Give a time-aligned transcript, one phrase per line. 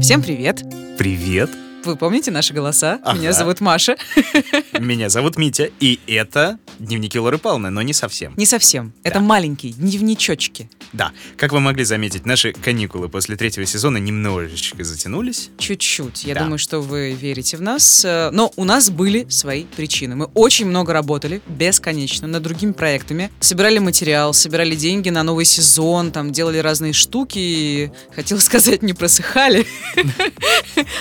[0.00, 0.62] Всем привет!
[0.98, 1.50] Привет!
[1.84, 2.98] Вы помните наши голоса?
[3.02, 3.18] Ага.
[3.18, 3.96] Меня зовут Маша.
[4.78, 8.34] Меня зовут Митя, и это дневники Лоры Павловны, но не совсем.
[8.36, 8.92] Не совсем.
[9.02, 9.24] Это Да.
[9.24, 10.70] маленькие дневничочки.
[10.92, 15.48] Да, как вы могли заметить, наши каникулы после третьего сезона немножечко затянулись.
[15.58, 16.24] Чуть-чуть.
[16.24, 16.40] Я Да.
[16.42, 18.04] думаю, что вы верите в нас.
[18.04, 20.14] Э, Но у нас были свои причины.
[20.16, 23.30] Мы очень много работали, бесконечно, над другими проектами.
[23.40, 27.38] Собирали материал, собирали деньги на новый сезон, там делали разные штуки.
[27.38, 29.66] И, хотела сказать, не просыхали.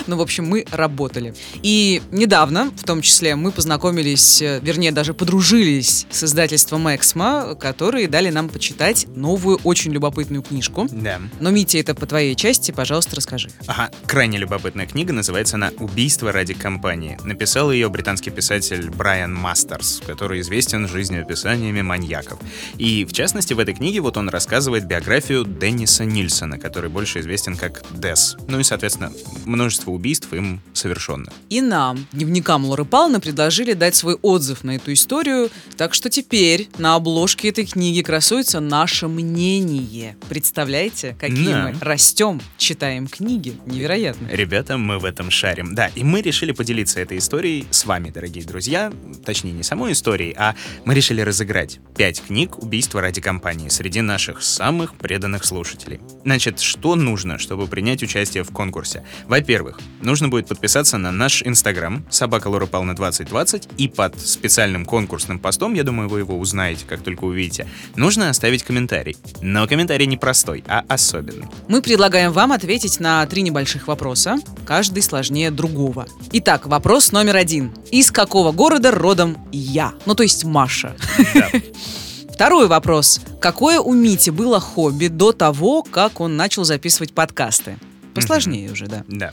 [0.07, 1.33] Ну, в общем, мы работали.
[1.63, 8.07] И недавно, в том числе, мы познакомились, э, вернее, даже подружились с издательством «Эксмо», которые
[8.07, 10.87] дали нам почитать новую, очень любопытную книжку.
[10.91, 11.19] Да.
[11.39, 13.49] Но, Митя, это по твоей части, пожалуйста, расскажи.
[13.67, 17.17] Ага, крайне любопытная книга, называется она «Убийство ради компании».
[17.23, 22.39] Написал ее британский писатель Брайан Мастерс, который известен жизнеописаниями маньяков.
[22.77, 27.57] И, в частности, в этой книге вот он рассказывает биографию Денниса Нильсона, который больше известен
[27.57, 28.37] как Дес.
[28.47, 29.11] Ну и, соответственно,
[29.45, 31.31] множество убийств им совершенно.
[31.49, 36.67] И нам, дневникам Лоры Павловны, предложили дать свой отзыв на эту историю, так что теперь
[36.77, 40.17] на обложке этой книги красуется наше мнение.
[40.27, 41.63] Представляете, какие Да.
[41.69, 43.55] мы растем, читаем книги.
[43.65, 44.27] Невероятно.
[44.31, 45.75] Ребята, мы в этом шарим.
[45.75, 48.91] Да, и мы решили поделиться этой историей с вами, дорогие друзья.
[49.25, 54.41] Точнее, не самой историей, а мы решили разыграть пять книг «Убийство ради компании» среди наших
[54.41, 55.99] самых преданных слушателей.
[56.23, 59.03] Значит, что нужно, чтобы принять участие в конкурсе?
[59.27, 65.37] Во-первых, нужно будет подписаться на наш инстаграм собака Лора Павловна 2020 и под специальным конкурсным
[65.37, 67.67] постом, я думаю, вы его узнаете, как только увидите,
[67.97, 69.17] нужно оставить комментарий.
[69.41, 71.45] Но комментарий не простой, а особенный.
[71.67, 76.07] Мы предлагаем вам ответить на три небольших вопроса, каждый сложнее другого.
[76.31, 77.73] Итак, вопрос номер один.
[77.91, 79.93] Из какого города родом я?
[80.05, 80.95] Ну, то есть Маша.
[81.33, 81.49] Да.
[82.33, 83.19] Второй вопрос.
[83.41, 87.77] Какое у Мити было хобби до того, как он начал записывать подкасты?
[88.13, 89.03] Посложнее уже, да.
[89.07, 89.31] Да.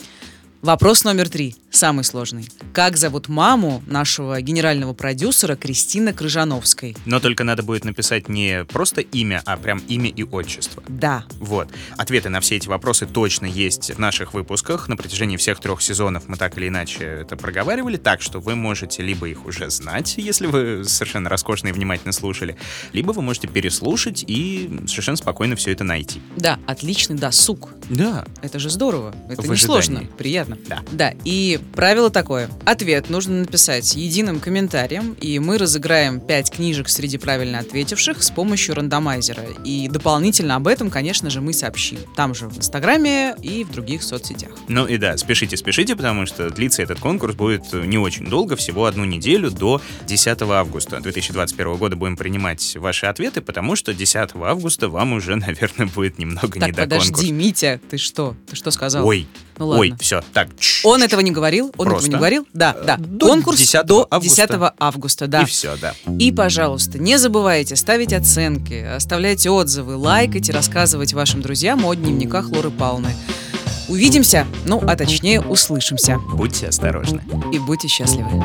[0.61, 2.49] Вопрос номер три, самый сложный.
[2.73, 6.97] Как зовут маму нашего генерального продюсера Кристины Крыжановской?
[7.07, 10.83] Но только надо будет написать не просто имя, а прям имя и отчество.
[10.89, 11.25] Да.
[11.39, 11.69] Вот.
[11.97, 14.89] Ответы на все эти вопросы точно есть в наших выпусках.
[14.89, 19.05] На протяжении всех трех сезонов мы так или иначе это проговаривали, так что вы можете
[19.05, 22.57] либо их уже знать, если вы совершенно роскошно и внимательно слушали,
[22.93, 26.21] либо вы можете переслушать и совершенно спокойно все это найти.
[26.37, 27.71] Да, отличный досуг.
[27.89, 28.27] Да.
[28.43, 29.15] Это же здорово.
[29.29, 30.17] Это В не сложно, ожидании.
[30.57, 30.59] Приятно.
[30.69, 30.83] Да.
[30.93, 32.51] Да, и правило такое.
[32.65, 38.75] Ответ нужно написать единым комментарием, и мы разыграем 5 книжек среди правильно ответивших с помощью
[38.75, 39.45] рандомайзера.
[39.65, 41.99] И дополнительно об этом, конечно же, мы сообщим.
[42.17, 44.51] Там же в Инстаграме и в других соцсетях.
[44.69, 48.87] Ну и да, спешите, спешите, потому что длиться этот конкурс будет не очень долго, всего
[48.87, 54.89] одну неделю до 10 августа 2021 года будем принимать ваши ответы, потому что 10 августа
[54.89, 57.33] вам уже, наверное, будет немного не Так, до подожди, конкурса.
[57.33, 58.35] Митя, ты что?
[58.49, 59.07] Ты что сказал?
[59.07, 59.27] Ой,
[59.59, 59.81] Ну ладно.
[59.81, 60.49] ой, все, так.
[60.85, 61.73] Он этого не говорил?
[61.77, 62.07] Он Просто.
[62.07, 62.47] этого не говорил?
[62.53, 62.97] Да, Э, да.
[62.99, 64.47] до Конкурс 10 до августа.
[64.47, 65.43] 10 августа, да.
[65.43, 65.95] И все, да.
[66.19, 72.71] И, пожалуйста, не забывайте ставить оценки, оставляйте отзывы, лайкайте, рассказывать вашим друзьям о дневниках Лоры
[72.71, 73.15] Павловны.
[73.89, 76.19] Увидимся, ну, а точнее, услышимся.
[76.35, 77.23] Будьте осторожны.
[77.53, 78.45] И будьте счастливы.